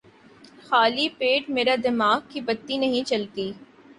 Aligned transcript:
خالی 0.65 1.07
پیٹ 1.17 1.43
میرے 1.55 1.75
دماغ 1.83 2.19
کی 2.29 2.39
بتی 2.47 2.77
نہیں 2.77 3.03
جلتی 3.07 3.51